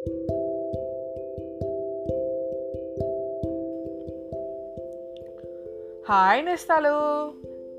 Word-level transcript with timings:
Hi 0.00 0.12
నేస్తాలు. 6.44 7.30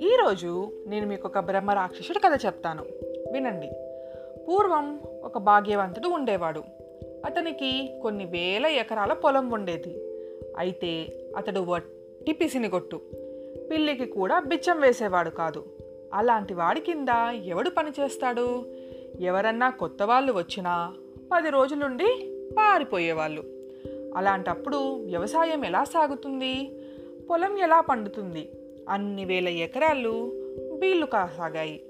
ఈరోజు 0.02 0.72
నేను 0.88 1.08
మీకు 1.08 1.28
ఒక 1.28 1.40
బ్రహ్మ 1.40 1.72
రాక్షసుడు 1.72 2.20
కథ 2.20 2.46
చెప్తాను. 2.46 2.86
వినండి. 3.32 3.72
పూర్వం 4.48 5.00
ఒక 5.24 5.38
భాగ్యవంతుడు 5.38 6.08
ఉండేవాడు. 6.08 6.64
అతనికి 7.26 7.90
కొన్ని 8.02 8.26
వేల 8.26 8.66
ఎకరాల 8.66 9.14
పొలం 9.14 9.52
ఉండేది. 9.52 10.04
అయితే 10.58 11.08
అతడు 11.38 11.60
వట్టి 11.60 12.32
పిసినిగొట్టు 12.32 13.02
పిల్లికి 13.72 14.06
కూడా 14.06 14.40
బిచ్చం 14.40 14.80
వేసేవాడు 14.80 15.30
కాదు. 15.30 15.64
అలాంటి 16.14 16.54
వాడి 16.54 16.82
కింద 16.82 17.08
ఎవడు 17.46 17.70
పని 17.70 18.02
చేస్తాడు? 18.02 18.66
ఎవరన్నా 19.20 19.70
కొత్త 19.70 20.04
వాళ్ళు 20.04 20.34
వచ్చినా 20.34 20.94
పది 21.32 21.50
రోజులుండి 21.50 22.36
పారిపోయేవాళ్ళు. 22.58 23.44
అలాంటప్పుడు 24.18 24.78
వ్యవసాయం 25.06 25.66
ఎలా 25.66 25.84
సాగుతుంది? 25.84 26.72
పొలం 27.30 27.60
ఎలా 27.60 27.82
పండుతుంది? 27.82 28.52
అన్ని 28.90 29.26
వేల 29.26 29.48
ఎకరాలు 29.48 30.32
బీళ్ళు 30.80 31.06
కాసాగాయి. 31.06 31.84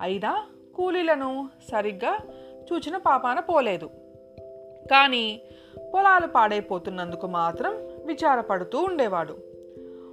అయినా 0.00 0.46
కూలీలను 0.76 1.48
సరిగ్గా 1.72 2.18
చూచిన 2.72 2.96
పాపాన 2.96 3.40
పోలేదు. 3.40 3.90
కానీ 4.90 5.40
పొలాలు 5.94 6.26
పాడైపోతున్నందుకు 6.26 7.26
మాత్రం 7.26 7.72
విచారపడుతూ 8.06 8.78
ఉండేవాడు. 8.78 9.36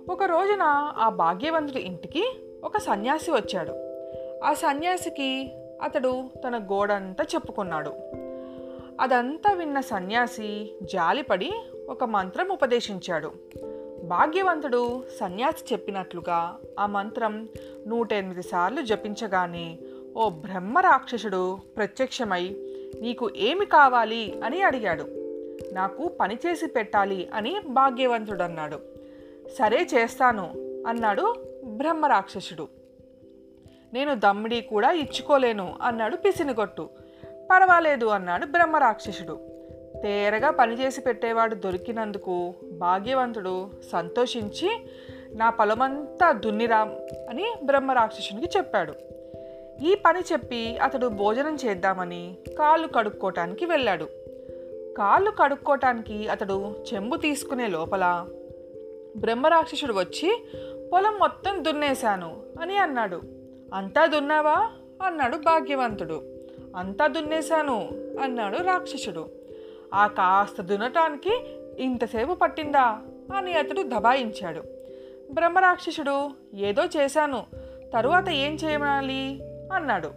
ఒక 0.09 0.23
రోజున 0.23 0.61
ఆ 0.97 1.09
భాగ్యవంతుడి 1.09 1.79
ఇంటికి 1.79 2.33
ఒక 2.63 2.77
సన్యాసి 2.77 3.31
వచ్చాడు. 3.31 3.73
ఆ 4.43 4.53
సన్యాసికి 4.53 5.53
అతడు 5.81 6.23
తన 6.47 6.57
గోడంతా 6.57 7.23
చెప్పుకున్నాడు. 7.35 7.93
అదంతా 9.01 9.53
విన్న 9.53 9.79
సన్యాసి 9.79 10.75
జాలిపడి 10.81 11.53
ఒక 11.89 12.03
మంత్రం 12.03 12.49
ఉపదేశించాడు. 12.49 13.31
భాగ్యవంతుడు 14.03 15.03
సన్యాసి 15.19 15.73
చెప్పినట్లుగా 15.73 16.57
ఆ 16.79 16.85
మంత్రం 16.85 17.49
నూట 17.87 18.13
ఎనిమిది 18.13 18.41
సార్లు 18.41 18.81
జపించగానే 18.81 19.79
ఓ 20.15 20.29
బ్రహ్మ 20.29 20.79
రాక్షసుడు 20.79 21.57
ప్రత్యక్షమై 21.77 22.55
నీకు 23.01 23.29
ఏమి 23.35 23.65
కావాలి? 23.65 24.41
అని 24.43 24.61
అడిగాడు. 24.61 25.05
నాకు 25.73 26.07
పనిచేసి 26.07 26.67
పెట్టాలి 26.67 27.29
అని 27.33 27.59
భాగ్యవంతుడు 27.67 28.43
అన్నాడు 28.43 28.79
సరే 29.59 29.87
చేస్తాను 29.93 30.51
అన్నాడు 30.87 31.35
బ్రహ్మ 31.63 32.05
రాక్షసుడు. 32.05 32.67
నేను 33.93 34.15
దమ్మిడి 34.15 34.61
కూడా 34.61 34.91
ఇచ్చుకోలేను 34.91 35.75
అన్నాడు 35.81 36.15
పిసినిగొట్టు. 36.15 36.89
పర్వాలేదు 37.55 38.05
అన్నాడు 38.05 38.45
బ్రహ్మరాక్షసుడు. 38.45 39.39
తేరగా 40.01 40.49
పనిచేసి 40.51 41.01
పెట్టేవాడు 41.01 41.55
దొరికినందుకు 41.55 42.53
భాగ్యవంతుడు 42.77 43.69
సంతోషించి 43.91 44.77
నా 45.31 45.49
పొలమంతా 45.49 46.31
దున్నిరా 46.31 46.79
అని 47.29 47.55
బ్రహ్మరాక్షసునికి 47.63 48.57
చెప్పాడు. 48.57 48.93
ఈ 49.83 49.95
పని 50.05 50.19
చెప్పి 50.19 50.77
అతడు 50.77 51.07
భోజనం 51.07 51.57
చేద్దామని 51.65 52.37
కాళ్ళు 52.59 52.87
కడుక్కోటానికి 52.87 53.65
వెళ్ళాడు. 53.65 54.09
కాళ్ళు 54.97 55.31
కడుక్కోటానికి 55.31 56.27
అతడు 56.27 56.75
చెంబు 56.93 57.15
తీసుకునే 57.15 57.67
లోపల 57.67 58.25
బ్రహ్మరాక్షసుడు 59.17 59.93
వచ్చి 59.93 60.45
పొలం 60.93 61.19
మొత్తం 61.19 61.63
దున్నేశాను 61.63 62.37
అని 62.61 62.77
అన్నాడు. 62.77 63.21
అంతా 63.73 64.05
దున్నావా? 64.05 64.71
అన్నాడు 65.05 65.37
భాగ్యవంతుడు. 65.37 66.34
అంతా 66.75 67.07
దున్నేశాను 67.07 67.89
అన్నాడు 68.23 68.57
రాక్షసుడు. 68.57 69.29
ఆ 69.93 70.07
కాస్త 70.07 70.61
దున్నటానికి 70.61 71.45
ఇంతసేపు 71.83 72.33
పట్టిందా? 72.33 72.99
అని 73.35 73.53
అతడు 73.53 73.81
దబాయించాడు. 73.81 74.63
బ్రహ్మరాక్షసుడు 75.33 76.29
ఏదో 76.55 76.85
చేశాను 76.85 77.43
తరువాత 77.93 78.29
ఏం 78.29 78.55
చేయాలి 78.55 79.39
అన్నాడు. 79.73 80.11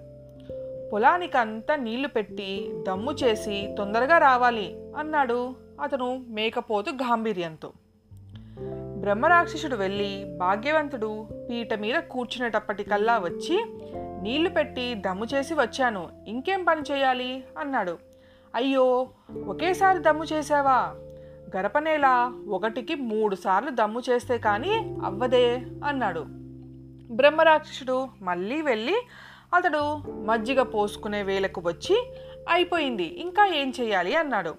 పొలానికంతా 0.93 1.77
నీళ్ళు 1.77 2.09
పెట్టి 2.09 2.72
దమ్ము 2.88 3.12
చేసి 3.12 3.75
తొందరగా 3.78 4.19
రావాలి 4.19 4.93
అన్నాడు 4.97 5.55
అతను 5.82 6.25
మేకపోతు 6.28 6.91
గాంభీర్యంతో. 6.91 7.72
బ్రహ్మరాక్షసుడు 9.00 9.77
వెళ్ళి 9.77 10.25
భాగ్యవంతుడు 10.38 11.27
పీట 11.50 11.75
మీద 11.75 11.94
కూర్చునేటప్పటికల్లా 11.94 13.19
వచ్చి 13.19 13.65
నీళ్ళు 14.23 14.51
పెట్టి 14.51 14.95
దమ్ము 14.95 15.25
చేసి 15.34 15.55
వచ్చాను. 15.55 16.09
ఇంకేం 16.27 16.65
పని 16.65 16.81
చేయాలి? 16.81 17.45
అన్నాడు. 17.59 17.99
అయ్యో 18.55 19.09
ఒకేసారి 19.47 19.99
దమ్ము 19.99 20.25
చేసావా 20.25 20.95
గరపనేల 21.56 22.33
ఒకటికి 22.49 22.95
మూడు 22.95 23.34
సార్లు 23.34 23.71
దమ్ము 23.71 24.03
చేస్తే 24.11 24.39
కానీ 24.39 24.97
అవ్వదే 25.05 25.67
అన్నాడు. 25.84 26.25
బ్రహ్మరాక్షసుడు 27.11 28.09
మళ్ళీ 28.23 28.62
వెళ్ళి 28.62 28.95
అతడు 29.55 29.97
మజ్జిగ 30.11 30.62
పోసుకునే 30.62 31.23
వేలకు 31.23 31.61
వచ్చి 31.61 32.12
అయిపోయింది 32.49 33.05
ఇంకా 33.05 33.47
ఏం 33.47 33.73
చేయాలి? 33.81 34.17
అన్నాడు. 34.17 34.55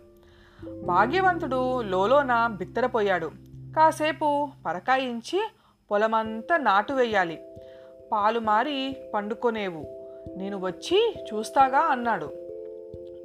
భాగ్యవంతుడు 0.85 1.81
లోలోన 1.81 2.47
బిత్తరపోయాడు. 2.47 3.31
కాసేపు 3.75 4.49
పరకాయించి 4.65 5.51
పొలమంతా 5.91 6.57
నాటు 6.57 6.93
వేయాలి. 6.93 7.39
పాలు 8.11 8.39
మారి 8.39 8.97
పండుకొనేవు. 9.13 9.85
నేను 10.37 10.59
వచ్చి 10.59 11.15
చూస్తాగా 11.33 11.79
అన్నాడు. 11.79 12.25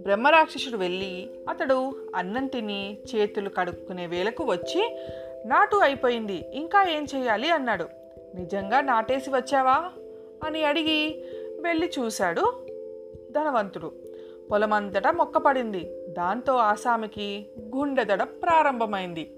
బ్రహ్మరాక్షసుడు 0.00 0.76
వెళ్ళి 0.76 1.30
అతడు 1.48 1.94
అన్నం 2.16 2.46
తిని 2.46 2.98
చేతులు 3.14 3.48
కడుక్కునే 3.48 4.06
వేళకు 4.06 4.44
వచ్చి 4.44 4.98
నాటు 5.46 5.76
అయిపోయింది 5.76 6.44
ఇంకా 6.54 6.82
ఏం 6.82 7.06
చేయాలి 7.14 7.50
అన్నాడు. 7.50 7.88
నిజంగా 8.34 8.80
నాటేసి 8.80 9.30
వచ్చావా? 9.30 9.90
అని 10.44 10.64
అడిగి 10.64 11.24
వెళ్ళి 11.60 11.90
చూశాడు 11.98 12.66
ధనవంతుడు. 13.30 13.92
పొలమంతటా 14.50 15.10
మొక్కపడింది. 15.10 16.06
దాంతో 16.08 16.56
ఆసామికి 16.56 17.46
గుండెదడ 17.76 18.22
ప్రారంభమైంది. 18.22 19.36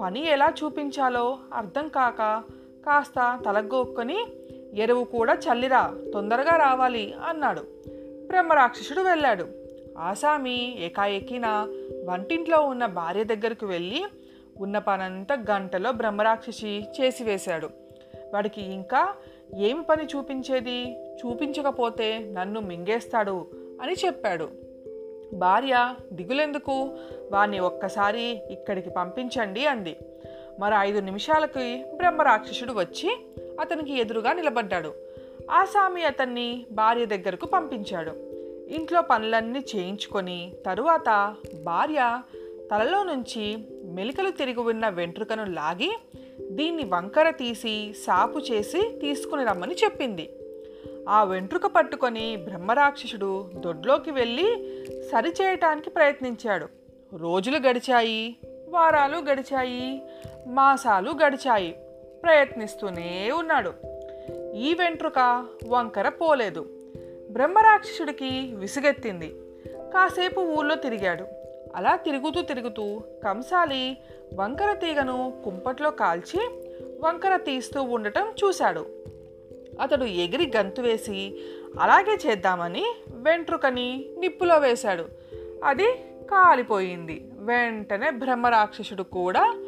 పని 0.00 0.26
ఎలా 0.26 0.52
చూపించాలో 0.64 1.38
అర్థం 1.54 1.88
కాక 1.88 2.42
కాస్త 2.86 3.40
తలగొక్కొని 3.46 4.26
ఎరువు 4.74 5.04
కూడా 5.04 5.34
చల్లిరా 5.34 5.94
తొందరగా 6.14 6.56
రావాలి 6.56 7.14
అన్నాడు. 7.28 7.60
బ్రహ్మరాక్షసుడు 8.26 9.00
వెళ్ళాడు. 9.00 9.46
ఆసామి 9.98 10.84
ఏకాఏకిన 10.84 11.68
వంటింట్లో 12.04 12.60
ఉన్న 12.60 12.86
భార్య 12.86 13.24
దగ్గరకు 13.24 13.66
వెళ్ళి 13.66 14.04
ఉన్న 14.60 14.78
పనంతా 14.78 15.34
గంటలో 15.34 15.92
బ్రహ్మరాక్షసి 15.92 16.84
చేసివేశాడు 17.00 17.68
వాడికి 18.34 18.62
ఇంకా 18.62 19.14
ఏమి 19.56 19.82
పని 19.82 20.04
చూపించేది? 20.04 20.92
చూపించకపోతే 20.92 22.18
నన్ను 22.18 22.60
మింగేస్తాడు 22.60 23.46
అని 23.82 23.92
చెప్పాడు. 23.92 24.48
భార్య 25.32 25.94
దిగులెందుకు? 26.12 26.72
వాణ్ణి 27.30 27.58
ఒక్కసారి 27.58 28.42
ఇక్కడికి 28.50 28.90
పంపించండి 28.90 29.66
అంది. 29.66 29.96
మరి 30.60 30.74
ఐదు 30.78 31.00
నిమిషాలకి 31.00 31.84
బ్రహ్మరాక్షసుడు 31.96 32.72
వచ్చి 32.72 33.18
అతనికి 33.60 34.00
ఎదురుగా 34.00 34.32
నిలబడ్డాడు. 34.32 34.94
ఆసామి 35.50 36.04
అతన్ని 36.04 36.66
భార్య 36.72 37.06
దగ్గరకు 37.06 37.46
పంపించాడు. 37.46 38.10
ఇంట్లో 38.74 39.02
పనులన్నీ 39.02 39.64
చేయించుకొని 39.76 40.52
తరువాత 40.66 41.34
భార్య 41.64 42.22
తలలో 42.72 43.02
నుంచి 43.02 43.58
మెలికలు 43.84 44.30
తిరిగి 44.30 44.60
ఉన్న 44.60 44.88
వెంట్రుకను 44.88 45.44
లాగి 45.44 45.98
దీన్ని 46.50 46.84
వంకర 46.84 47.30
తీసి 47.30 47.94
సాపు 48.06 48.38
చేసి 48.38 48.98
తీసుకుని 49.02 49.44
రమ్మని 49.44 49.74
చెప్పింది. 49.74 50.30
ఆ 51.08 51.24
వెంట్రుక 51.24 51.66
పట్టుకొని 51.66 52.36
బ్రహ్మరాక్షసుడు 52.36 53.50
దొడ్లోకి 53.54 54.10
వెళ్ళి 54.10 54.44
సరిచేయటానికి 55.12 55.90
ప్రయత్నించాడు. 55.90 56.66
రోజులు 57.16 57.58
గడిచాయి 57.58 58.36
వారాలు 58.68 59.16
గడిచాయి. 59.16 60.02
మాసాలు 60.46 61.10
గడిచాయి. 61.10 61.76
ప్రయత్నిస్తూనే 62.22 63.30
ఉన్నాడు. 63.30 63.72
ఈ 64.54 64.74
వెంట్రుక 64.74 65.46
వంకర 65.68 66.08
పోలేదు. 66.08 66.66
బ్రహ్మరాక్షసుడికి 67.30 68.52
విసుగెత్తింది. 68.54 69.34
కాసేపు 69.66 70.40
ఊళ్ళో 70.40 70.74
తిరిగాడు. 70.74 71.24
అలా 71.76 71.96
తిరుగుతూ 71.96 72.42
తిరుగుతూ 72.42 73.02
కంసాలి 73.24 73.98
వంకర 74.34 74.72
తీగను 74.72 75.42
కుంపట్లో 75.44 75.90
కాల్చి 75.90 76.50
వంకర 77.04 77.36
తీస్తూ 77.36 77.82
ఉండటం 77.82 78.34
చూశాడు. 78.44 78.86
అతడు 79.80 80.04
ఎగిరి 80.04 80.52
గంతు 80.56 80.82
వేసి 80.82 81.40
అలాగే 81.80 82.30
చేద్దామని 82.30 82.94
వెంట్రుకని 83.08 84.10
నిప్పులో 84.18 84.58
వేశాడు. 84.58 85.04
అది 85.64 85.86
కాలిపోయింది. 86.30 87.26
వెంటనే 87.32 88.10
బ్రహ్మరాక్షసుడు 88.10 89.02
కూడా 89.02 89.59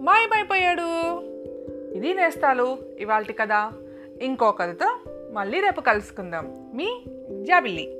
మాయమైపోయాడు 0.00 1.18
ఇది 1.96 2.14
నేస్తాలు 2.14 2.78
ఇవాళ 2.98 3.22
కదా 3.22 3.72
ఇంకో 4.22 4.52
కథతో 4.52 4.98
మళ్ళీ 5.32 5.60
రేపు 5.60 5.80
కలుసుకుందాం. 5.80 6.70
మీ 6.74 7.04
జాబిల్లి. 7.42 7.97